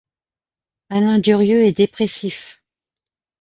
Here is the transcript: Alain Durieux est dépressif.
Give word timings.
Alain 0.89 1.19
Durieux 1.19 1.63
est 1.63 1.73
dépressif. 1.73 2.59